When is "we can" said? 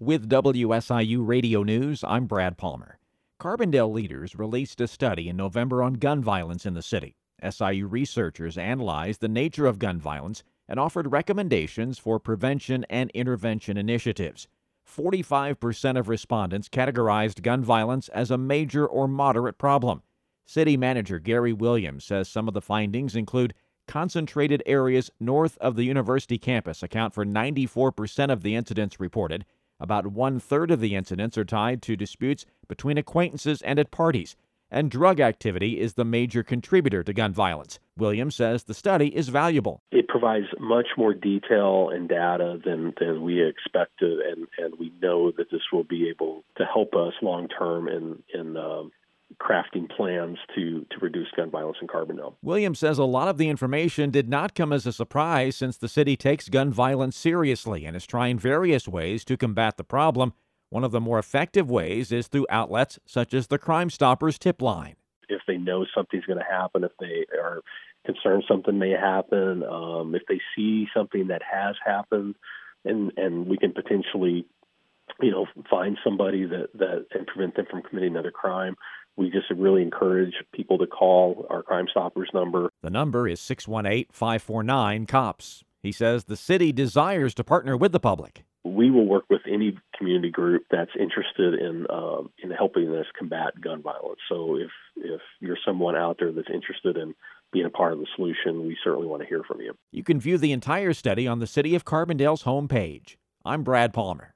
73.46-73.72